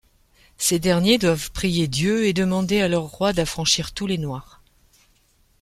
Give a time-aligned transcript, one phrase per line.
[0.57, 4.59] Ces derniers doivent prier Dieu et demander à leur roi d'affranchir tous les Noirs.